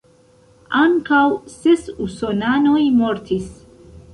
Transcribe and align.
Ankaŭ 0.83 1.19
ses 1.57 1.85
usonanoj 2.07 2.81
mortis. 3.03 3.53